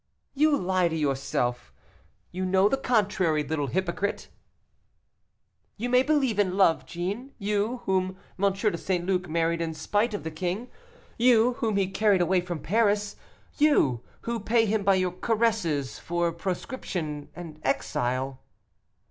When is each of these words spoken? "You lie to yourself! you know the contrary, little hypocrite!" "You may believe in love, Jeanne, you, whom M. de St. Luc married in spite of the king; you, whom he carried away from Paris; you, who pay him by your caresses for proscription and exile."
"You 0.33 0.57
lie 0.57 0.87
to 0.87 0.95
yourself! 0.95 1.71
you 2.31 2.43
know 2.43 2.67
the 2.67 2.75
contrary, 2.75 3.43
little 3.43 3.67
hypocrite!" 3.67 4.29
"You 5.77 5.89
may 5.89 6.01
believe 6.01 6.39
in 6.39 6.57
love, 6.57 6.87
Jeanne, 6.87 7.33
you, 7.37 7.83
whom 7.85 8.17
M. 8.43 8.51
de 8.51 8.77
St. 8.79 9.05
Luc 9.05 9.29
married 9.29 9.61
in 9.61 9.75
spite 9.75 10.15
of 10.15 10.23
the 10.23 10.31
king; 10.31 10.71
you, 11.19 11.53
whom 11.59 11.77
he 11.77 11.87
carried 11.87 12.19
away 12.21 12.41
from 12.41 12.57
Paris; 12.63 13.15
you, 13.59 14.01
who 14.21 14.39
pay 14.39 14.65
him 14.65 14.81
by 14.83 14.95
your 14.95 15.11
caresses 15.11 15.99
for 15.99 16.31
proscription 16.31 17.29
and 17.35 17.59
exile." 17.61 18.39